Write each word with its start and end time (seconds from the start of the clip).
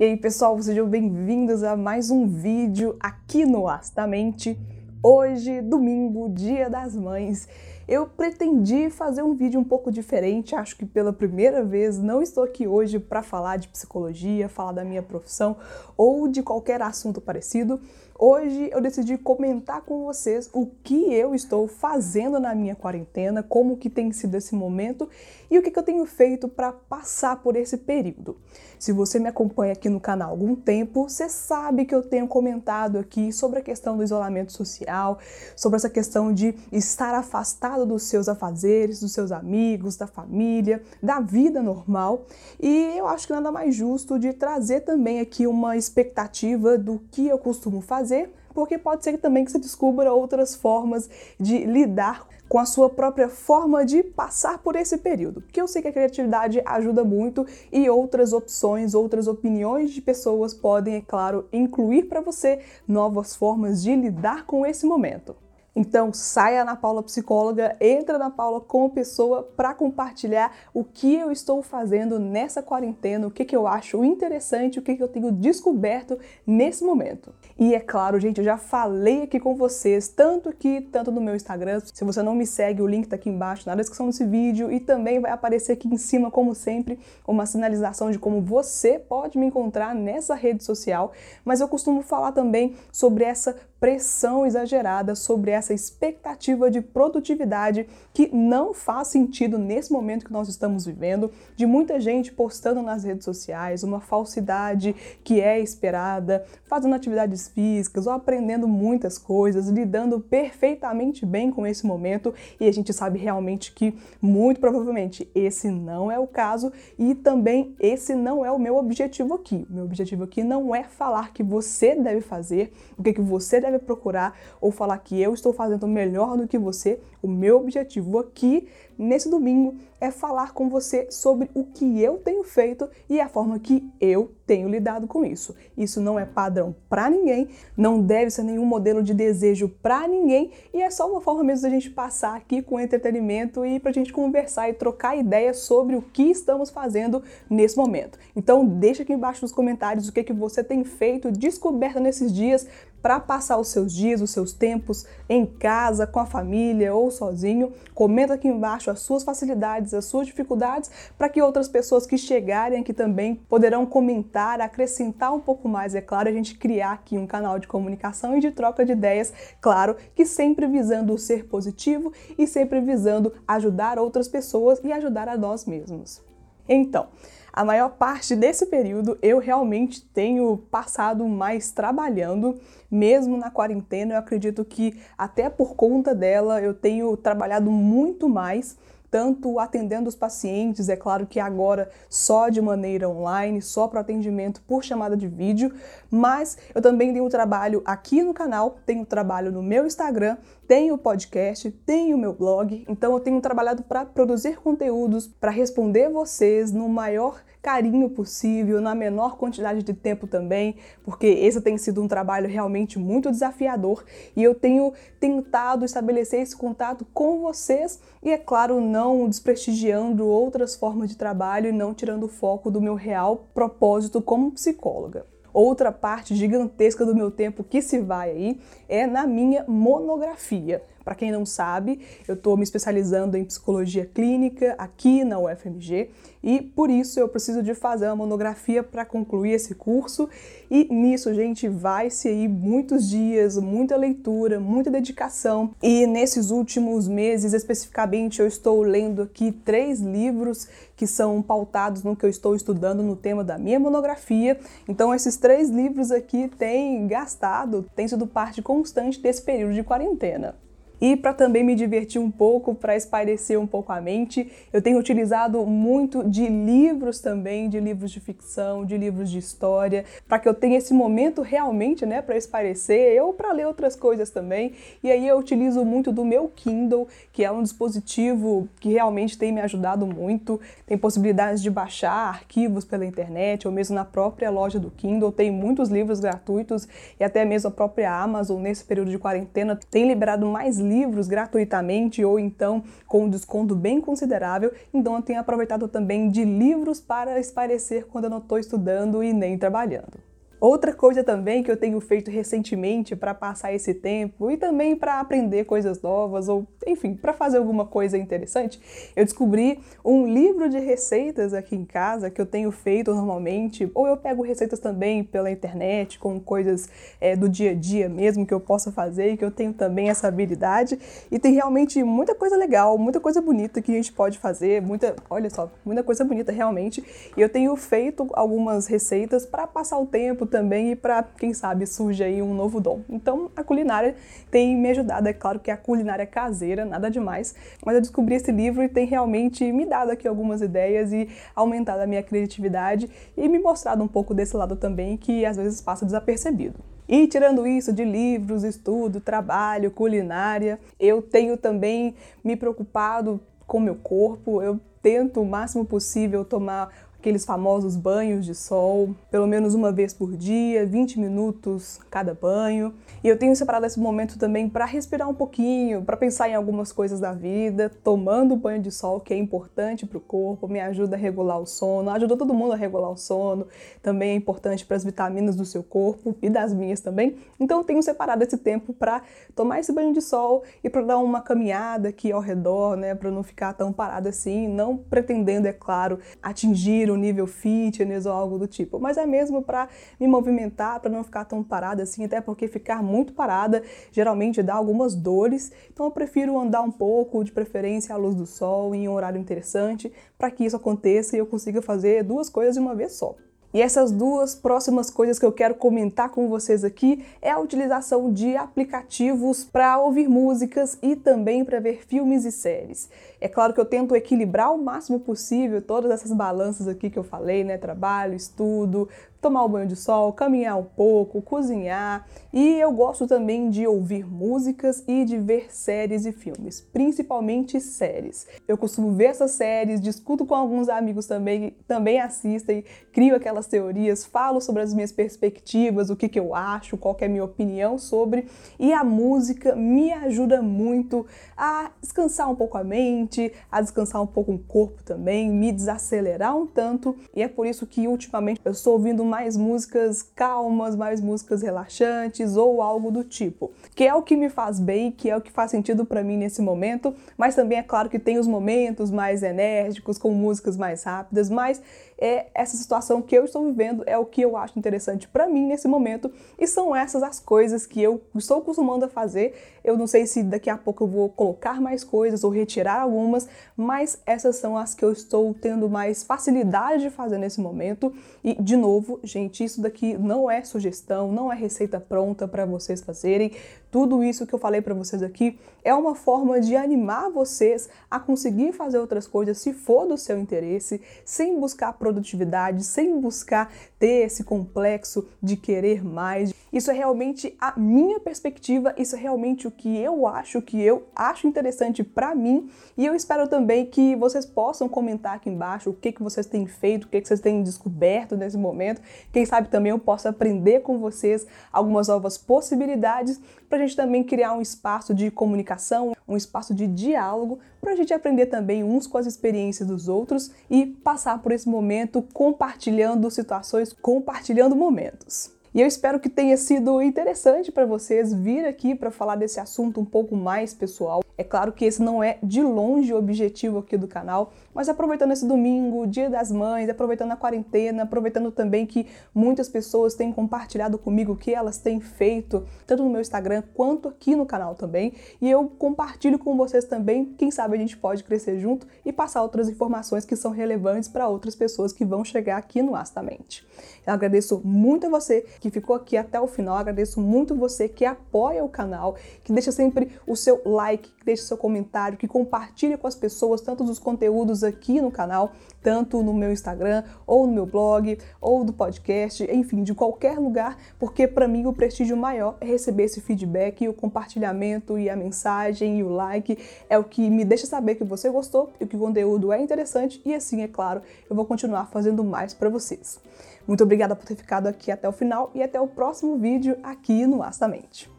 E 0.00 0.04
aí, 0.04 0.16
pessoal, 0.16 0.58
sejam 0.62 0.88
bem-vindos 0.88 1.62
a 1.62 1.76
mais 1.76 2.10
um 2.10 2.26
vídeo 2.26 2.96
aqui 2.98 3.44
no 3.44 3.68
Astamente. 3.68 4.58
Hoje, 5.02 5.60
domingo, 5.60 6.26
Dia 6.30 6.70
das 6.70 6.96
Mães, 6.96 7.46
eu 7.86 8.06
pretendi 8.06 8.88
fazer 8.88 9.22
um 9.22 9.34
vídeo 9.34 9.60
um 9.60 9.64
pouco 9.64 9.92
diferente. 9.92 10.54
Acho 10.54 10.74
que 10.74 10.86
pela 10.86 11.12
primeira 11.12 11.62
vez 11.62 11.98
não 11.98 12.22
estou 12.22 12.44
aqui 12.44 12.66
hoje 12.66 12.98
para 12.98 13.22
falar 13.22 13.58
de 13.58 13.68
psicologia, 13.68 14.48
falar 14.48 14.72
da 14.72 14.84
minha 14.84 15.02
profissão 15.02 15.58
ou 15.98 16.28
de 16.28 16.42
qualquer 16.42 16.80
assunto 16.80 17.20
parecido. 17.20 17.78
Hoje 18.22 18.68
eu 18.70 18.82
decidi 18.82 19.16
comentar 19.16 19.80
com 19.80 20.04
vocês 20.04 20.50
o 20.52 20.66
que 20.66 21.10
eu 21.10 21.34
estou 21.34 21.66
fazendo 21.66 22.38
na 22.38 22.54
minha 22.54 22.76
quarentena, 22.76 23.42
como 23.42 23.78
que 23.78 23.88
tem 23.88 24.12
sido 24.12 24.34
esse 24.34 24.54
momento 24.54 25.08
e 25.50 25.58
o 25.58 25.62
que, 25.62 25.70
que 25.70 25.78
eu 25.78 25.82
tenho 25.82 26.04
feito 26.04 26.46
para 26.46 26.70
passar 26.70 27.36
por 27.36 27.56
esse 27.56 27.78
período. 27.78 28.36
Se 28.78 28.92
você 28.92 29.18
me 29.18 29.26
acompanha 29.26 29.72
aqui 29.72 29.88
no 29.88 29.98
canal 29.98 30.28
há 30.28 30.30
algum 30.32 30.54
tempo, 30.54 31.08
você 31.08 31.30
sabe 31.30 31.86
que 31.86 31.94
eu 31.94 32.02
tenho 32.02 32.28
comentado 32.28 32.98
aqui 32.98 33.32
sobre 33.32 33.60
a 33.60 33.62
questão 33.62 33.96
do 33.96 34.04
isolamento 34.04 34.52
social, 34.52 35.18
sobre 35.56 35.76
essa 35.76 35.88
questão 35.88 36.30
de 36.30 36.54
estar 36.70 37.14
afastado 37.14 37.86
dos 37.86 38.02
seus 38.02 38.28
afazeres, 38.28 39.00
dos 39.00 39.12
seus 39.12 39.32
amigos, 39.32 39.96
da 39.96 40.06
família, 40.06 40.82
da 41.02 41.20
vida 41.20 41.62
normal. 41.62 42.26
E 42.60 42.98
eu 42.98 43.06
acho 43.06 43.26
que 43.26 43.32
nada 43.32 43.50
mais 43.50 43.74
justo 43.74 44.18
de 44.18 44.34
trazer 44.34 44.80
também 44.80 45.20
aqui 45.20 45.46
uma 45.46 45.74
expectativa 45.74 46.76
do 46.76 47.00
que 47.10 47.26
eu 47.26 47.38
costumo 47.38 47.80
fazer 47.80 48.09
fazer, 48.10 48.32
porque 48.52 48.76
pode 48.76 49.04
ser 49.04 49.16
também 49.18 49.44
que 49.44 49.52
você 49.52 49.58
descubra 49.58 50.12
outras 50.12 50.54
formas 50.54 51.08
de 51.38 51.58
lidar 51.58 52.26
com 52.48 52.58
a 52.58 52.66
sua 52.66 52.90
própria 52.90 53.28
forma 53.28 53.86
de 53.86 54.02
passar 54.02 54.58
por 54.58 54.74
esse 54.74 54.98
período. 54.98 55.40
Porque 55.40 55.60
eu 55.60 55.68
sei 55.68 55.80
que 55.80 55.86
a 55.86 55.92
criatividade 55.92 56.60
ajuda 56.66 57.04
muito 57.04 57.46
e 57.70 57.88
outras 57.88 58.32
opções, 58.32 58.92
outras 58.92 59.28
opiniões 59.28 59.92
de 59.92 60.02
pessoas 60.02 60.52
podem, 60.52 60.96
é 60.96 61.00
claro, 61.00 61.48
incluir 61.52 62.08
para 62.08 62.20
você 62.20 62.60
novas 62.88 63.36
formas 63.36 63.80
de 63.80 63.94
lidar 63.94 64.46
com 64.46 64.66
esse 64.66 64.84
momento. 64.84 65.36
Então, 65.74 66.12
saia 66.12 66.64
na 66.64 66.74
Paula 66.74 67.02
Psicóloga, 67.02 67.76
entra 67.80 68.18
na 68.18 68.28
Paula 68.28 68.60
como 68.60 68.90
pessoa 68.90 69.42
para 69.56 69.72
compartilhar 69.72 70.52
o 70.74 70.82
que 70.82 71.14
eu 71.14 71.30
estou 71.30 71.62
fazendo 71.62 72.18
nessa 72.18 72.60
quarentena, 72.60 73.26
o 73.26 73.30
que, 73.30 73.44
que 73.44 73.54
eu 73.54 73.66
acho 73.66 74.04
interessante, 74.04 74.78
o 74.78 74.82
que, 74.82 74.96
que 74.96 75.02
eu 75.02 75.08
tenho 75.08 75.30
descoberto 75.30 76.18
nesse 76.44 76.82
momento. 76.82 77.32
E 77.56 77.74
é 77.74 77.78
claro, 77.78 78.18
gente, 78.18 78.38
eu 78.38 78.44
já 78.44 78.56
falei 78.56 79.22
aqui 79.22 79.38
com 79.38 79.54
vocês, 79.54 80.08
tanto 80.08 80.48
aqui, 80.48 80.80
tanto 80.80 81.12
no 81.12 81.20
meu 81.20 81.36
Instagram. 81.36 81.80
Se 81.94 82.04
você 82.04 82.20
não 82.20 82.34
me 82.34 82.46
segue, 82.46 82.82
o 82.82 82.86
link 82.86 83.04
está 83.04 83.14
aqui 83.14 83.30
embaixo 83.30 83.68
na 83.68 83.74
descrição 83.76 84.06
desse 84.06 84.24
vídeo 84.24 84.72
e 84.72 84.80
também 84.80 85.20
vai 85.20 85.30
aparecer 85.30 85.72
aqui 85.72 85.86
em 85.86 85.96
cima, 85.96 86.30
como 86.30 86.52
sempre, 86.52 86.98
uma 87.26 87.46
sinalização 87.46 88.10
de 88.10 88.18
como 88.18 88.40
você 88.40 88.98
pode 88.98 89.38
me 89.38 89.46
encontrar 89.46 89.94
nessa 89.94 90.34
rede 90.34 90.64
social. 90.64 91.12
Mas 91.44 91.60
eu 91.60 91.68
costumo 91.68 92.02
falar 92.02 92.32
também 92.32 92.74
sobre 92.90 93.22
essa 93.22 93.54
pressão 93.80 94.46
exagerada, 94.46 95.14
sobre 95.14 95.50
essa 95.50 95.72
expectativa 95.72 96.70
de 96.70 96.82
produtividade 96.82 97.88
que 98.12 98.28
não 98.32 98.74
faz 98.74 99.08
sentido 99.08 99.58
nesse 99.58 99.90
momento 99.90 100.26
que 100.26 100.32
nós 100.32 100.48
estamos 100.48 100.84
vivendo, 100.84 101.32
de 101.56 101.64
muita 101.64 101.98
gente 101.98 102.30
postando 102.30 102.82
nas 102.82 103.04
redes 103.04 103.24
sociais 103.24 103.82
uma 103.82 104.00
falsidade 104.00 104.94
que 105.24 105.40
é 105.40 105.58
esperada, 105.58 106.44
fazendo 106.64 106.94
atividades 106.94 107.48
físicas 107.48 108.06
ou 108.06 108.12
aprendendo 108.12 108.68
muitas 108.68 109.16
coisas, 109.16 109.68
lidando 109.68 110.20
perfeitamente 110.20 111.24
bem 111.24 111.50
com 111.50 111.66
esse 111.66 111.86
momento 111.86 112.34
e 112.60 112.68
a 112.68 112.72
gente 112.72 112.92
sabe 112.92 113.18
realmente 113.18 113.72
que 113.72 113.96
muito 114.20 114.60
provavelmente 114.60 115.28
esse 115.34 115.70
não 115.70 116.12
é 116.12 116.18
o 116.18 116.26
caso 116.26 116.70
e 116.98 117.14
também 117.14 117.74
esse 117.80 118.14
não 118.14 118.44
é 118.44 118.50
o 118.50 118.58
meu 118.58 118.76
objetivo 118.76 119.34
aqui. 119.34 119.66
O 119.70 119.74
meu 119.74 119.84
objetivo 119.84 120.24
aqui 120.24 120.42
não 120.42 120.74
é 120.74 120.84
falar 120.84 121.32
que 121.32 121.42
você 121.42 121.94
deve 121.94 122.20
fazer, 122.20 122.72
o 122.98 123.02
que, 123.02 123.14
que 123.14 123.20
você 123.20 123.60
deve 123.60 123.69
deve 123.70 123.84
procurar 123.84 124.38
ou 124.60 124.70
falar 124.70 124.98
que 124.98 125.20
eu 125.20 125.34
estou 125.34 125.52
fazendo 125.52 125.86
melhor 125.86 126.36
do 126.36 126.48
que 126.48 126.58
você. 126.58 127.00
O 127.22 127.28
meu 127.28 127.58
objetivo 127.58 128.18
aqui 128.18 128.68
nesse 128.98 129.30
domingo 129.30 129.76
é 129.98 130.10
falar 130.10 130.52
com 130.52 130.68
você 130.68 131.06
sobre 131.10 131.50
o 131.54 131.64
que 131.64 132.00
eu 132.02 132.18
tenho 132.18 132.44
feito 132.44 132.88
e 133.08 133.20
a 133.20 133.28
forma 133.28 133.58
que 133.58 133.88
eu 134.00 134.32
tenho 134.46 134.68
lidado 134.68 135.06
com 135.06 135.24
isso. 135.24 135.54
Isso 135.76 136.00
não 136.00 136.18
é 136.18 136.24
padrão 136.24 136.74
para 136.88 137.08
ninguém, 137.08 137.48
não 137.76 138.00
deve 138.02 138.30
ser 138.30 138.42
nenhum 138.42 138.64
modelo 138.66 139.02
de 139.02 139.14
desejo 139.14 139.68
para 139.82 140.06
ninguém 140.06 140.50
e 140.72 140.82
é 140.82 140.90
só 140.90 141.10
uma 141.10 141.20
forma 141.20 141.44
mesmo 141.44 141.62
da 141.62 141.70
gente 141.70 141.90
passar 141.90 142.36
aqui 142.36 142.60
com 142.60 142.80
entretenimento 142.80 143.64
e 143.64 143.78
para 143.78 143.90
a 143.90 143.94
gente 143.94 144.12
conversar 144.12 144.68
e 144.68 144.74
trocar 144.74 145.16
ideias 145.16 145.58
sobre 145.58 145.96
o 145.96 146.02
que 146.02 146.24
estamos 146.24 146.70
fazendo 146.70 147.22
nesse 147.48 147.76
momento. 147.76 148.18
Então 148.34 148.66
deixa 148.66 149.02
aqui 149.02 149.12
embaixo 149.12 149.42
nos 149.42 149.52
comentários 149.52 150.08
o 150.08 150.12
que, 150.12 150.24
que 150.24 150.32
você 150.32 150.62
tem 150.64 150.84
feito, 150.84 151.30
descoberto 151.30 152.00
nesses 152.00 152.32
dias 152.32 152.66
para 153.02 153.20
passar 153.20 153.58
os 153.58 153.68
seus 153.68 153.92
dias, 153.92 154.20
os 154.20 154.30
seus 154.30 154.52
tempos 154.52 155.06
em 155.28 155.46
casa, 155.46 156.06
com 156.06 156.20
a 156.20 156.26
família 156.26 156.94
ou 156.94 157.10
sozinho. 157.10 157.72
Comenta 157.94 158.34
aqui 158.34 158.48
embaixo 158.48 158.90
as 158.90 159.00
suas 159.00 159.22
facilidades, 159.22 159.94
as 159.94 160.04
suas 160.04 160.26
dificuldades, 160.26 160.90
para 161.16 161.28
que 161.28 161.42
outras 161.42 161.68
pessoas 161.68 162.06
que 162.06 162.18
chegarem 162.18 162.80
aqui 162.80 162.92
também 162.92 163.36
poderão 163.48 163.86
comentar, 163.86 164.60
acrescentar 164.60 165.34
um 165.34 165.40
pouco 165.40 165.68
mais, 165.68 165.94
é 165.94 166.00
claro, 166.00 166.28
a 166.28 166.32
gente 166.32 166.56
criar 166.56 166.92
aqui 166.92 167.16
um 167.16 167.26
canal 167.26 167.58
de 167.58 167.68
comunicação 167.68 168.36
e 168.36 168.40
de 168.40 168.50
troca 168.50 168.84
de 168.84 168.92
ideias, 168.92 169.32
claro, 169.60 169.96
que 170.14 170.24
sempre 170.24 170.66
visando 170.66 171.14
o 171.14 171.18
ser 171.18 171.46
positivo 171.46 172.12
e 172.38 172.46
sempre 172.46 172.80
visando 172.80 173.32
ajudar 173.46 173.98
outras 173.98 174.28
pessoas 174.28 174.80
e 174.82 174.92
ajudar 174.92 175.28
a 175.28 175.36
nós 175.36 175.64
mesmos. 175.64 176.22
Então, 176.68 177.08
a 177.52 177.64
maior 177.64 177.90
parte 177.90 178.36
desse 178.36 178.66
período 178.66 179.18
eu 179.22 179.38
realmente 179.38 180.02
tenho 180.02 180.56
passado 180.70 181.26
mais 181.26 181.70
trabalhando, 181.70 182.60
mesmo 182.90 183.36
na 183.36 183.50
quarentena. 183.50 184.14
Eu 184.14 184.18
acredito 184.18 184.64
que 184.64 185.00
até 185.16 185.48
por 185.48 185.74
conta 185.74 186.14
dela 186.14 186.60
eu 186.60 186.74
tenho 186.74 187.16
trabalhado 187.16 187.70
muito 187.70 188.28
mais 188.28 188.76
tanto 189.10 189.58
atendendo 189.58 190.08
os 190.08 190.14
pacientes, 190.14 190.88
é 190.88 190.96
claro 190.96 191.26
que 191.26 191.40
agora 191.40 191.90
só 192.08 192.48
de 192.48 192.60
maneira 192.60 193.08
online, 193.08 193.60
só 193.60 193.88
para 193.88 194.00
atendimento 194.00 194.62
por 194.62 194.84
chamada 194.84 195.16
de 195.16 195.26
vídeo, 195.26 195.74
mas 196.08 196.56
eu 196.74 196.80
também 196.80 197.12
tenho 197.12 197.28
trabalho 197.28 197.82
aqui 197.84 198.22
no 198.22 198.32
canal, 198.32 198.78
tenho 198.86 199.04
trabalho 199.04 199.50
no 199.50 199.62
meu 199.62 199.84
Instagram, 199.84 200.36
tenho 200.70 200.96
podcast, 200.96 201.68
tenho 201.84 202.16
meu 202.16 202.32
blog, 202.32 202.84
então 202.88 203.12
eu 203.12 203.18
tenho 203.18 203.40
trabalhado 203.40 203.82
para 203.82 204.06
produzir 204.06 204.60
conteúdos, 204.60 205.26
para 205.26 205.50
responder 205.50 206.08
vocês 206.08 206.70
no 206.70 206.88
maior 206.88 207.42
carinho 207.60 208.08
possível, 208.08 208.80
na 208.80 208.94
menor 208.94 209.36
quantidade 209.36 209.82
de 209.82 209.92
tempo 209.92 210.28
também, 210.28 210.76
porque 211.02 211.26
esse 211.26 211.60
tem 211.60 211.76
sido 211.76 212.00
um 212.00 212.06
trabalho 212.06 212.48
realmente 212.48 213.00
muito 213.00 213.32
desafiador 213.32 214.04
e 214.36 214.44
eu 214.44 214.54
tenho 214.54 214.92
tentado 215.18 215.84
estabelecer 215.84 216.40
esse 216.40 216.56
contato 216.56 217.04
com 217.12 217.40
vocês 217.40 217.98
e, 218.22 218.30
é 218.30 218.38
claro, 218.38 218.80
não 218.80 219.28
desprestigiando 219.28 220.24
outras 220.24 220.76
formas 220.76 221.10
de 221.10 221.16
trabalho 221.16 221.70
e 221.70 221.72
não 221.72 221.92
tirando 221.92 222.26
o 222.26 222.28
foco 222.28 222.70
do 222.70 222.80
meu 222.80 222.94
real 222.94 223.48
propósito 223.52 224.22
como 224.22 224.52
psicóloga. 224.52 225.26
Outra 225.52 225.90
parte 225.90 226.34
gigantesca 226.34 227.04
do 227.04 227.14
meu 227.14 227.30
tempo 227.30 227.64
que 227.64 227.82
se 227.82 227.98
vai 228.00 228.30
aí 228.30 228.60
é 228.88 229.06
na 229.06 229.26
minha 229.26 229.64
monografia. 229.66 230.82
Para 231.04 231.14
quem 231.14 231.32
não 231.32 231.46
sabe, 231.46 232.00
eu 232.28 232.34
estou 232.34 232.56
me 232.56 232.62
especializando 232.62 233.36
em 233.36 233.44
psicologia 233.44 234.04
clínica 234.06 234.74
aqui 234.78 235.24
na 235.24 235.38
UFMG 235.38 236.10
e 236.42 236.60
por 236.60 236.90
isso 236.90 237.20
eu 237.20 237.28
preciso 237.28 237.62
de 237.62 237.74
fazer 237.74 238.06
uma 238.06 238.16
monografia 238.16 238.82
para 238.82 239.04
concluir 239.04 239.52
esse 239.52 239.74
curso. 239.74 240.28
E 240.70 240.84
nisso, 240.92 241.32
gente, 241.34 241.68
vai-se 241.68 242.28
aí 242.28 242.48
muitos 242.48 243.08
dias, 243.08 243.58
muita 243.58 243.96
leitura, 243.96 244.58
muita 244.58 244.90
dedicação. 244.90 245.74
E 245.82 246.06
nesses 246.06 246.50
últimos 246.50 247.08
meses, 247.08 247.52
especificamente, 247.52 248.40
eu 248.40 248.46
estou 248.46 248.80
lendo 248.82 249.22
aqui 249.22 249.52
três 249.52 250.00
livros 250.00 250.68
que 250.96 251.06
são 251.06 251.42
pautados 251.42 252.02
no 252.02 252.16
que 252.16 252.24
eu 252.24 252.30
estou 252.30 252.54
estudando 252.54 253.02
no 253.02 253.16
tema 253.16 253.42
da 253.44 253.58
minha 253.58 253.80
monografia. 253.80 254.58
Então, 254.88 255.14
esses 255.14 255.36
três 255.36 255.68
livros 255.68 256.10
aqui 256.10 256.48
têm 256.48 257.06
gastado, 257.06 257.86
têm 257.94 258.08
sido 258.08 258.26
parte 258.26 258.62
constante 258.62 259.20
desse 259.20 259.42
período 259.42 259.74
de 259.74 259.82
quarentena. 259.82 260.54
E 261.00 261.16
para 261.16 261.32
também 261.32 261.64
me 261.64 261.74
divertir 261.74 262.20
um 262.20 262.30
pouco, 262.30 262.74
para 262.74 262.94
espairecer 262.94 263.58
um 263.58 263.66
pouco 263.66 263.90
a 263.90 264.00
mente, 264.00 264.52
eu 264.70 264.82
tenho 264.82 264.98
utilizado 264.98 265.64
muito 265.64 266.22
de 266.28 266.46
livros 266.46 267.20
também, 267.20 267.70
de 267.70 267.80
livros 267.80 268.10
de 268.10 268.20
ficção, 268.20 268.84
de 268.84 268.98
livros 268.98 269.30
de 269.30 269.38
história, 269.38 270.04
para 270.28 270.38
que 270.38 270.46
eu 270.46 270.52
tenha 270.52 270.76
esse 270.76 270.92
momento 270.92 271.40
realmente, 271.40 272.04
né, 272.04 272.20
para 272.20 272.36
espairecer, 272.36 273.22
ou 273.24 273.32
para 273.32 273.52
ler 273.52 273.66
outras 273.66 273.96
coisas 273.96 274.28
também. 274.28 274.72
E 275.02 275.10
aí 275.10 275.26
eu 275.26 275.38
utilizo 275.38 275.84
muito 275.86 276.12
do 276.12 276.22
meu 276.22 276.48
Kindle, 276.54 277.08
que 277.32 277.44
é 277.44 277.50
um 277.50 277.62
dispositivo 277.62 278.68
que 278.78 278.90
realmente 278.90 279.38
tem 279.38 279.52
me 279.52 279.62
ajudado 279.62 280.06
muito. 280.06 280.60
Tem 280.86 280.98
possibilidades 280.98 281.62
de 281.62 281.70
baixar 281.70 282.12
arquivos 282.12 282.84
pela 282.84 283.06
internet 283.06 283.66
ou 283.66 283.72
mesmo 283.72 283.94
na 283.94 284.04
própria 284.04 284.50
loja 284.50 284.78
do 284.78 284.90
Kindle. 284.90 285.32
Tem 285.32 285.50
muitos 285.50 285.88
livros 285.88 286.20
gratuitos 286.20 286.86
e 287.18 287.24
até 287.24 287.44
mesmo 287.44 287.68
a 287.68 287.72
própria 287.72 288.12
Amazon 288.12 288.60
nesse 288.60 288.84
período 288.84 289.10
de 289.10 289.18
quarentena 289.18 289.78
tem 289.90 290.06
liberado 290.06 290.46
mais 290.46 290.76
livros 290.76 290.89
livros 290.90 291.28
gratuitamente 291.28 292.24
ou 292.24 292.38
então 292.38 292.82
com 293.06 293.24
um 293.24 293.30
desconto 293.30 293.74
bem 293.74 294.00
considerável, 294.00 294.72
então 294.92 295.14
eu 295.14 295.22
tenho 295.22 295.40
aproveitado 295.40 295.86
também 295.86 296.28
de 296.28 296.44
livros 296.44 297.00
para 297.00 297.38
esparecer 297.38 298.06
quando 298.06 298.24
eu 298.24 298.30
não 298.30 298.38
estou 298.38 298.58
estudando 298.58 299.22
e 299.22 299.32
nem 299.32 299.56
trabalhando. 299.56 300.29
Outra 300.60 300.92
coisa 300.92 301.24
também 301.24 301.62
que 301.62 301.70
eu 301.70 301.76
tenho 301.76 301.98
feito 302.02 302.30
recentemente 302.30 303.16
para 303.16 303.32
passar 303.32 303.72
esse 303.72 303.94
tempo 303.94 304.50
e 304.50 304.58
também 304.58 304.94
para 304.94 305.18
aprender 305.18 305.64
coisas 305.64 306.02
novas 306.02 306.50
ou, 306.50 306.66
enfim, 306.86 307.14
para 307.14 307.32
fazer 307.32 307.56
alguma 307.56 307.86
coisa 307.86 308.18
interessante, 308.18 308.78
eu 309.16 309.24
descobri 309.24 309.80
um 310.04 310.26
livro 310.26 310.68
de 310.68 310.78
receitas 310.78 311.54
aqui 311.54 311.74
em 311.74 311.86
casa 311.86 312.28
que 312.28 312.38
eu 312.38 312.44
tenho 312.44 312.70
feito 312.70 313.14
normalmente, 313.14 313.90
ou 313.94 314.06
eu 314.06 314.18
pego 314.18 314.42
receitas 314.42 314.78
também 314.78 315.24
pela 315.24 315.50
internet 315.50 316.18
com 316.18 316.38
coisas 316.38 316.90
é, 317.18 317.34
do 317.34 317.48
dia 317.48 317.70
a 317.70 317.74
dia 317.74 318.06
mesmo 318.10 318.44
que 318.44 318.52
eu 318.52 318.60
possa 318.60 318.92
fazer 318.92 319.32
e 319.32 319.36
que 319.38 319.44
eu 319.44 319.50
tenho 319.50 319.72
também 319.72 320.10
essa 320.10 320.28
habilidade. 320.28 320.98
E 321.30 321.38
tem 321.38 321.54
realmente 321.54 322.04
muita 322.04 322.34
coisa 322.34 322.56
legal, 322.56 322.98
muita 322.98 323.18
coisa 323.18 323.40
bonita 323.40 323.80
que 323.80 323.92
a 323.92 323.94
gente 323.94 324.12
pode 324.12 324.38
fazer, 324.38 324.82
muita, 324.82 325.16
olha 325.30 325.48
só, 325.48 325.72
muita 325.86 326.02
coisa 326.02 326.22
bonita 326.22 326.52
realmente. 326.52 327.02
E 327.34 327.40
eu 327.40 327.48
tenho 327.48 327.74
feito 327.76 328.28
algumas 328.34 328.86
receitas 328.86 329.46
para 329.46 329.66
passar 329.66 329.98
o 329.98 330.04
tempo 330.04 330.49
também 330.50 330.90
e 330.90 330.96
para, 330.96 331.22
quem 331.22 331.54
sabe, 331.54 331.86
surge 331.86 332.22
aí 332.22 332.42
um 332.42 332.52
novo 332.52 332.80
dom. 332.80 333.00
Então, 333.08 333.50
a 333.56 333.64
culinária 333.64 334.14
tem 334.50 334.76
me 334.76 334.90
ajudado. 334.90 335.26
É 335.28 335.32
claro 335.32 335.58
que 335.58 335.70
a 335.70 335.76
culinária 335.76 336.26
caseira, 336.26 336.84
nada 336.84 337.10
demais, 337.10 337.54
mas 337.84 337.94
eu 337.94 338.00
descobri 338.02 338.34
esse 338.34 338.52
livro 338.52 338.82
e 338.82 338.88
tem 338.88 339.06
realmente 339.06 339.72
me 339.72 339.86
dado 339.86 340.10
aqui 340.10 340.28
algumas 340.28 340.60
ideias 340.60 341.12
e 341.12 341.28
aumentado 341.56 342.00
a 342.00 342.06
minha 342.06 342.22
criatividade 342.22 343.08
e 343.36 343.48
me 343.48 343.58
mostrado 343.58 344.04
um 344.04 344.08
pouco 344.08 344.34
desse 344.34 344.54
lado 344.56 344.76
também 344.76 345.16
que 345.16 345.46
às 345.46 345.56
vezes 345.56 345.80
passa 345.80 346.04
desapercebido. 346.04 346.78
E 347.08 347.26
tirando 347.26 347.66
isso 347.66 347.92
de 347.92 348.04
livros, 348.04 348.62
estudo, 348.62 349.20
trabalho, 349.20 349.90
culinária, 349.90 350.78
eu 350.98 351.22
tenho 351.22 351.56
também 351.56 352.14
me 352.44 352.54
preocupado 352.54 353.40
com 353.66 353.80
meu 353.80 353.96
corpo. 353.96 354.62
Eu 354.62 354.80
tento 355.02 355.40
o 355.40 355.46
máximo 355.46 355.84
possível 355.84 356.44
tomar 356.44 357.09
aqueles 357.20 357.44
famosos 357.44 357.96
banhos 357.96 358.46
de 358.46 358.54
sol, 358.54 359.14
pelo 359.30 359.46
menos 359.46 359.74
uma 359.74 359.92
vez 359.92 360.14
por 360.14 360.34
dia, 360.38 360.86
20 360.86 361.20
minutos 361.20 362.00
cada 362.10 362.32
banho. 362.32 362.94
E 363.22 363.28
eu 363.28 363.38
tenho 363.38 363.54
separado 363.54 363.84
esse 363.84 364.00
momento 364.00 364.38
também 364.38 364.70
para 364.70 364.86
respirar 364.86 365.28
um 365.28 365.34
pouquinho, 365.34 366.02
para 366.02 366.16
pensar 366.16 366.48
em 366.48 366.54
algumas 366.54 366.90
coisas 366.90 367.20
da 367.20 367.32
vida, 367.32 367.90
tomando 368.02 368.56
banho 368.56 368.80
de 368.80 368.90
sol, 368.90 369.20
que 369.20 369.34
é 369.34 369.36
importante 369.36 370.06
para 370.06 370.16
o 370.16 370.20
corpo, 370.20 370.66
me 370.66 370.80
ajuda 370.80 371.14
a 371.14 371.18
regular 371.18 371.60
o 371.60 371.66
sono, 371.66 372.08
ajuda 372.08 372.38
todo 372.38 372.54
mundo 372.54 372.72
a 372.72 372.76
regular 372.76 373.10
o 373.10 373.16
sono, 373.18 373.66
também 374.02 374.30
é 374.30 374.34
importante 374.34 374.86
para 374.86 374.96
as 374.96 375.04
vitaminas 375.04 375.54
do 375.54 375.66
seu 375.66 375.82
corpo 375.82 376.34
e 376.40 376.48
das 376.48 376.72
minhas 376.72 377.00
também. 377.00 377.36
Então 377.60 377.80
eu 377.80 377.84
tenho 377.84 378.02
separado 378.02 378.42
esse 378.42 378.56
tempo 378.56 378.94
para 378.94 379.22
tomar 379.54 379.78
esse 379.78 379.92
banho 379.92 380.14
de 380.14 380.22
sol 380.22 380.62
e 380.82 380.88
para 380.88 381.02
dar 381.02 381.18
uma 381.18 381.42
caminhada 381.42 382.08
aqui 382.08 382.32
ao 382.32 382.40
redor, 382.40 382.96
né, 382.96 383.14
para 383.14 383.30
não 383.30 383.42
ficar 383.42 383.74
tão 383.74 383.92
parada 383.92 384.30
assim, 384.30 384.66
não 384.66 384.96
pretendendo, 384.96 385.68
é 385.68 385.72
claro, 385.74 386.18
atingir 386.42 387.09
um 387.10 387.16
nível 387.16 387.46
fitness 387.46 388.26
ou 388.26 388.32
algo 388.32 388.58
do 388.58 388.66
tipo, 388.66 388.98
mas 388.98 389.16
é 389.16 389.26
mesmo 389.26 389.62
para 389.62 389.88
me 390.18 390.26
movimentar, 390.26 391.00
para 391.00 391.10
não 391.10 391.24
ficar 391.24 391.44
tão 391.44 391.62
parada 391.62 392.02
assim, 392.02 392.24
até 392.24 392.40
porque 392.40 392.68
ficar 392.68 393.02
muito 393.02 393.32
parada 393.32 393.82
geralmente 394.12 394.62
dá 394.62 394.74
algumas 394.74 395.14
dores, 395.14 395.72
então 395.92 396.06
eu 396.06 396.12
prefiro 396.12 396.58
andar 396.58 396.82
um 396.82 396.90
pouco, 396.90 397.44
de 397.44 397.52
preferência 397.52 398.14
à 398.14 398.18
luz 398.18 398.34
do 398.34 398.46
sol, 398.46 398.94
em 398.94 399.08
um 399.08 399.12
horário 399.12 399.40
interessante, 399.40 400.12
para 400.38 400.50
que 400.50 400.64
isso 400.64 400.76
aconteça 400.76 401.36
e 401.36 401.38
eu 401.38 401.46
consiga 401.46 401.82
fazer 401.82 402.22
duas 402.22 402.48
coisas 402.48 402.74
de 402.74 402.80
uma 402.80 402.94
vez 402.94 403.12
só. 403.12 403.34
E 403.72 403.80
essas 403.80 404.10
duas 404.10 404.54
próximas 404.54 405.10
coisas 405.10 405.38
que 405.38 405.46
eu 405.46 405.52
quero 405.52 405.76
comentar 405.76 406.28
com 406.30 406.48
vocês 406.48 406.82
aqui 406.82 407.24
é 407.40 407.50
a 407.50 407.58
utilização 407.60 408.32
de 408.32 408.56
aplicativos 408.56 409.62
para 409.62 409.98
ouvir 409.98 410.28
músicas 410.28 410.98
e 411.00 411.14
também 411.14 411.64
para 411.64 411.78
ver 411.78 412.04
filmes 412.04 412.44
e 412.44 412.50
séries. 412.50 413.08
É 413.40 413.48
claro 413.48 413.72
que 413.72 413.80
eu 413.80 413.84
tento 413.84 414.16
equilibrar 414.16 414.74
o 414.74 414.82
máximo 414.82 415.20
possível 415.20 415.80
todas 415.80 416.10
essas 416.10 416.32
balanças 416.32 416.88
aqui 416.88 417.08
que 417.08 417.18
eu 417.18 417.22
falei, 417.22 417.62
né? 417.62 417.78
Trabalho, 417.78 418.34
estudo, 418.34 419.08
tomar 419.40 419.64
um 419.64 419.68
banho 419.68 419.86
de 419.86 419.96
sol, 419.96 420.32
caminhar 420.32 420.76
um 420.78 420.84
pouco, 420.84 421.40
cozinhar. 421.40 422.26
E 422.52 422.78
eu 422.78 422.92
gosto 422.92 423.26
também 423.26 423.70
de 423.70 423.86
ouvir 423.86 424.26
músicas 424.26 425.02
e 425.06 425.24
de 425.24 425.38
ver 425.38 425.72
séries 425.74 426.26
e 426.26 426.32
filmes, 426.32 426.80
principalmente 426.80 427.80
séries. 427.80 428.46
Eu 428.68 428.76
costumo 428.76 429.12
ver 429.12 429.26
essas 429.26 429.52
séries, 429.52 430.00
discuto 430.00 430.44
com 430.44 430.54
alguns 430.54 430.88
amigos 430.88 431.26
também, 431.26 431.76
também 431.86 432.20
assistem, 432.20 432.84
crio 433.12 433.36
aquelas 433.36 433.66
teorias, 433.66 434.24
falo 434.24 434.60
sobre 434.60 434.82
as 434.82 434.92
minhas 434.92 435.12
perspectivas, 435.12 436.10
o 436.10 436.16
que, 436.16 436.28
que 436.28 436.38
eu 436.38 436.54
acho, 436.54 436.96
qual 436.96 437.16
é 437.20 437.26
a 437.26 437.28
minha 437.28 437.44
opinião 437.44 437.98
sobre. 437.98 438.46
E 438.78 438.92
a 438.92 439.02
música 439.04 439.74
me 439.74 440.12
ajuda 440.12 440.60
muito 440.60 441.26
a 441.56 441.92
descansar 442.00 442.50
um 442.50 442.56
pouco 442.56 442.76
a 442.76 442.84
mente, 442.84 443.52
a 443.70 443.80
descansar 443.80 444.20
um 444.20 444.26
pouco 444.26 444.52
o 444.52 444.58
corpo 444.58 445.02
também, 445.02 445.50
me 445.50 445.72
desacelerar 445.72 446.56
um 446.56 446.66
tanto. 446.66 447.16
E 447.34 447.42
é 447.42 447.48
por 447.48 447.66
isso 447.66 447.86
que 447.86 448.06
ultimamente 448.06 448.60
eu 448.64 448.72
estou 448.72 448.94
ouvindo 448.94 449.29
mais 449.30 449.56
músicas 449.56 450.22
calmas, 450.22 450.94
mais 450.96 451.20
músicas 451.20 451.62
relaxantes 451.62 452.56
ou 452.56 452.82
algo 452.82 453.10
do 453.10 453.24
tipo, 453.24 453.70
que 453.94 454.04
é 454.04 454.14
o 454.14 454.22
que 454.22 454.36
me 454.36 454.50
faz 454.50 454.78
bem, 454.80 455.10
que 455.10 455.30
é 455.30 455.36
o 455.36 455.40
que 455.40 455.50
faz 455.50 455.70
sentido 455.70 456.04
para 456.04 456.22
mim 456.22 456.36
nesse 456.36 456.60
momento, 456.60 457.14
mas 457.38 457.54
também 457.54 457.78
é 457.78 457.82
claro 457.82 458.10
que 458.10 458.18
tem 458.18 458.38
os 458.38 458.46
momentos 458.46 459.10
mais 459.10 459.42
enérgicos, 459.42 460.18
com 460.18 460.32
músicas 460.32 460.76
mais 460.76 461.04
rápidas, 461.04 461.48
mas 461.48 461.80
é 462.20 462.48
essa 462.54 462.76
situação 462.76 463.22
que 463.22 463.36
eu 463.36 463.46
estou 463.46 463.64
vivendo 463.64 464.04
é 464.06 464.18
o 464.18 464.26
que 464.26 464.42
eu 464.42 464.56
acho 464.56 464.78
interessante 464.78 465.26
para 465.26 465.48
mim 465.48 465.66
nesse 465.66 465.88
momento 465.88 466.30
e 466.58 466.66
são 466.66 466.94
essas 466.94 467.22
as 467.22 467.40
coisas 467.40 467.86
que 467.86 468.02
eu 468.02 468.20
estou 468.34 468.58
acostumando 468.58 469.06
a 469.06 469.08
fazer. 469.08 469.54
Eu 469.82 469.96
não 469.96 470.06
sei 470.06 470.26
se 470.26 470.42
daqui 470.42 470.68
a 470.68 470.76
pouco 470.76 471.04
eu 471.04 471.08
vou 471.08 471.30
colocar 471.30 471.80
mais 471.80 472.04
coisas 472.04 472.44
ou 472.44 472.50
retirar 472.50 473.00
algumas, 473.00 473.48
mas 473.74 474.20
essas 474.26 474.56
são 474.56 474.76
as 474.76 474.94
que 474.94 475.02
eu 475.02 475.12
estou 475.12 475.54
tendo 475.54 475.88
mais 475.88 476.22
facilidade 476.22 477.04
de 477.04 477.10
fazer 477.10 477.38
nesse 477.38 477.60
momento. 477.60 478.12
E 478.44 478.60
de 478.60 478.76
novo, 478.76 479.18
gente, 479.22 479.64
isso 479.64 479.80
daqui 479.80 480.16
não 480.16 480.50
é 480.50 480.62
sugestão, 480.62 481.30
não 481.30 481.52
é 481.52 481.56
receita 481.56 482.00
pronta 482.00 482.46
para 482.46 482.64
vocês 482.64 483.00
fazerem. 483.00 483.52
Tudo 483.90 484.22
isso 484.22 484.46
que 484.46 484.54
eu 484.54 484.58
falei 484.58 484.80
para 484.80 484.94
vocês 484.94 485.22
aqui 485.22 485.58
é 485.82 485.92
uma 485.92 486.14
forma 486.14 486.60
de 486.60 486.76
animar 486.76 487.30
vocês 487.30 487.88
a 488.10 488.20
conseguir 488.20 488.72
fazer 488.72 488.98
outras 488.98 489.26
coisas 489.26 489.58
se 489.58 489.72
for 489.72 490.06
do 490.06 490.16
seu 490.16 490.38
interesse, 490.38 491.00
sem 491.24 491.58
buscar 491.58 491.92
produtividade, 491.94 492.84
sem 492.84 493.20
buscar 493.20 493.72
ter 493.98 494.26
esse 494.26 494.44
complexo 494.44 495.26
de 495.42 495.56
querer 495.56 496.04
mais. 496.04 496.52
Isso 496.72 496.90
é 496.90 496.94
realmente 496.94 497.56
a 497.60 497.78
minha 497.78 498.20
perspectiva, 498.20 498.94
isso 498.96 499.16
é 499.16 499.18
realmente 499.18 499.66
o 499.66 499.70
que 499.70 499.98
eu 499.98 500.26
acho, 500.26 500.62
que 500.62 500.80
eu 500.80 501.08
acho 501.14 501.48
interessante 501.48 502.04
para 502.04 502.34
mim, 502.34 502.70
e 502.96 503.04
eu 503.04 503.14
espero 503.14 503.48
também 503.48 503.86
que 503.86 504.14
vocês 504.14 504.46
possam 504.46 504.88
comentar 504.88 505.34
aqui 505.34 505.50
embaixo 505.50 505.90
o 505.90 505.94
que, 505.94 506.12
que 506.12 506.22
vocês 506.22 506.46
têm 506.46 506.66
feito, 506.66 507.04
o 507.04 507.08
que, 507.08 507.20
que 507.20 507.26
vocês 507.26 507.40
têm 507.40 507.62
descoberto 507.62 508.36
nesse 508.36 508.56
momento. 508.56 509.02
Quem 509.32 509.46
sabe 509.46 509.68
também 509.68 509.90
eu 509.90 509.98
possa 509.98 510.30
aprender 510.30 510.80
com 510.80 510.98
vocês 510.98 511.46
algumas 511.72 512.08
novas 512.08 512.36
possibilidades 512.36 513.40
para 513.68 513.78
a 513.78 513.80
gente 513.82 513.96
também 513.96 514.24
criar 514.24 514.52
um 514.52 514.60
espaço 514.60 515.14
de 515.14 515.30
comunicação, 515.30 516.12
um 516.26 516.36
espaço 516.36 516.74
de 516.74 516.86
diálogo, 516.86 517.58
para 517.80 517.92
a 517.92 517.96
gente 517.96 518.12
aprender 518.12 518.46
também 518.46 518.82
uns 518.84 519.06
com 519.06 519.18
as 519.18 519.26
experiências 519.26 519.88
dos 519.88 520.08
outros 520.08 520.50
e 520.68 520.86
passar 520.86 521.40
por 521.42 521.52
esse 521.52 521.68
momento 521.68 522.22
compartilhando 522.32 523.30
situações, 523.30 523.92
compartilhando 523.92 524.76
momentos. 524.76 525.52
E 525.72 525.80
eu 525.80 525.86
espero 525.86 526.18
que 526.18 526.28
tenha 526.28 526.56
sido 526.56 527.00
interessante 527.00 527.70
para 527.70 527.86
vocês 527.86 528.34
vir 528.34 528.66
aqui 528.66 528.92
para 528.92 529.10
falar 529.10 529.36
desse 529.36 529.60
assunto 529.60 530.00
um 530.00 530.04
pouco 530.04 530.34
mais 530.34 530.74
pessoal. 530.74 531.22
É 531.38 531.44
claro 531.44 531.72
que 531.72 531.84
esse 531.84 532.02
não 532.02 532.22
é 532.22 532.38
de 532.42 532.60
longe 532.60 533.14
o 533.14 533.16
objetivo 533.16 533.78
aqui 533.78 533.96
do 533.96 534.08
canal, 534.08 534.52
mas 534.74 534.88
aproveitando 534.88 535.32
esse 535.32 535.46
domingo, 535.46 536.06
Dia 536.06 536.30
das 536.30 536.50
Mães, 536.50 536.88
aproveitando 536.88 537.32
a 537.32 537.36
quarentena, 537.36 538.04
aproveitando 538.04 538.50
também 538.50 538.86
que 538.86 539.06
muitas 539.34 539.68
pessoas 539.68 540.14
têm 540.14 540.32
compartilhado 540.32 540.98
comigo 540.98 541.32
o 541.32 541.36
que 541.36 541.52
elas 541.54 541.78
têm 541.78 542.00
feito, 542.00 542.64
tanto 542.86 543.02
no 543.02 543.10
meu 543.10 543.20
Instagram 543.20 543.62
quanto 543.74 544.08
aqui 544.08 544.36
no 544.36 544.46
canal 544.46 544.74
também, 544.74 545.12
e 545.40 545.50
eu 545.50 545.68
compartilho 545.68 546.38
com 546.38 546.56
vocês 546.56 546.84
também, 546.84 547.34
quem 547.36 547.50
sabe 547.50 547.76
a 547.76 547.78
gente 547.78 547.96
pode 547.96 548.24
crescer 548.24 548.58
junto 548.58 548.86
e 549.04 549.12
passar 549.12 549.42
outras 549.42 549.68
informações 549.68 550.24
que 550.24 550.36
são 550.36 550.50
relevantes 550.50 551.08
para 551.08 551.28
outras 551.28 551.54
pessoas 551.54 551.92
que 551.92 552.04
vão 552.04 552.24
chegar 552.24 552.56
aqui 552.56 552.82
no 552.82 552.94
Astamente. 552.94 553.66
Eu 554.06 554.12
agradeço 554.12 554.60
muito 554.64 555.06
a 555.06 555.10
você 555.10 555.44
que 555.60 555.70
ficou 555.70 555.96
aqui 555.96 556.16
até 556.16 556.40
o 556.40 556.46
final, 556.46 556.76
agradeço 556.76 557.20
muito 557.20 557.54
você 557.54 557.88
que 557.88 558.04
apoia 558.04 558.64
o 558.64 558.68
canal, 558.68 559.16
que 559.44 559.52
deixa 559.52 559.72
sempre 559.72 560.12
o 560.26 560.36
seu 560.36 560.60
like, 560.64 561.10
deixe 561.24 561.42
seu 561.42 561.56
comentário, 561.56 562.18
que 562.18 562.28
compartilhe 562.28 562.96
com 562.96 563.06
as 563.06 563.14
pessoas 563.14 563.60
tanto 563.60 563.84
dos 563.84 563.98
conteúdos 563.98 564.62
aqui 564.70 565.00
no 565.00 565.10
canal, 565.10 565.52
tanto 565.82 566.22
no 566.22 566.32
meu 566.32 566.50
Instagram, 566.50 567.04
ou 567.26 567.46
no 567.46 567.52
meu 567.52 567.66
blog, 567.66 568.18
ou 568.40 568.64
do 568.64 568.72
podcast, 568.72 569.44
enfim, 569.50 569.82
de 569.82 569.94
qualquer 569.94 570.38
lugar, 570.38 570.76
porque 570.98 571.26
para 571.26 571.46
mim 571.46 571.66
o 571.66 571.72
prestígio 571.72 572.16
maior 572.16 572.56
é 572.60 572.64
receber 572.64 573.04
esse 573.04 573.20
feedback 573.20 573.82
e 573.82 573.88
o 573.88 573.94
compartilhamento 573.94 574.98
e 574.98 575.10
a 575.10 575.16
mensagem 575.16 575.98
e 575.98 576.02
o 576.02 576.08
like 576.08 576.58
é 576.88 576.98
o 576.98 577.04
que 577.04 577.28
me 577.28 577.44
deixa 577.44 577.66
saber 577.66 577.96
que 577.96 578.04
você 578.04 578.30
gostou 578.30 578.70
e 578.80 578.86
que 578.86 578.96
o 578.96 578.98
conteúdo 578.98 579.52
é 579.52 579.60
interessante 579.60 580.20
e 580.24 580.34
assim, 580.34 580.62
é 580.62 580.68
claro, 580.68 581.02
eu 581.28 581.36
vou 581.36 581.44
continuar 581.44 581.86
fazendo 581.86 582.24
mais 582.24 582.54
para 582.54 582.68
vocês. 582.68 583.20
Muito 583.66 583.84
obrigada 583.84 584.16
por 584.16 584.24
ter 584.24 584.36
ficado 584.36 584.66
aqui 584.66 584.90
até 584.90 585.08
o 585.08 585.12
final 585.12 585.50
e 585.54 585.62
até 585.62 585.80
o 585.80 585.86
próximo 585.86 586.36
vídeo 586.38 586.76
aqui 586.82 587.26
no 587.26 587.42
Astamente. 587.42 588.10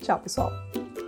Tchau, 0.00 0.20
pessoal! 0.20 1.03